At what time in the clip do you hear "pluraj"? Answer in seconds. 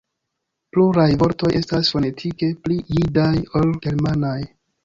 0.75-1.05